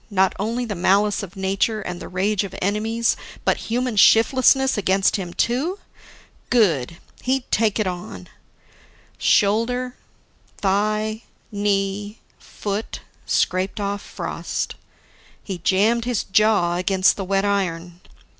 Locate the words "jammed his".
15.59-16.23